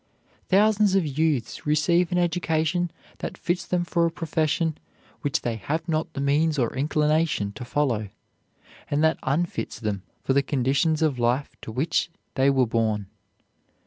Thousands 0.47 0.95
of 0.95 1.05
youths 1.05 1.67
receive 1.67 2.11
an 2.11 2.17
education 2.17 2.89
that 3.19 3.37
fits 3.37 3.67
them 3.67 3.83
for 3.83 4.07
a 4.07 4.11
profession 4.11 4.75
which 5.21 5.41
they 5.41 5.57
have 5.57 5.87
not 5.87 6.11
the 6.13 6.19
means 6.21 6.57
or 6.57 6.75
inclination 6.75 7.51
to 7.51 7.63
follow, 7.63 8.09
and 8.89 9.03
that 9.03 9.19
unfits 9.21 9.79
them 9.79 10.01
for 10.23 10.33
the 10.33 10.41
conditions 10.41 11.03
of 11.03 11.19
life 11.19 11.55
to 11.61 11.71
which 11.71 12.09
they 12.33 12.49
were 12.49 12.65
born. 12.65 13.09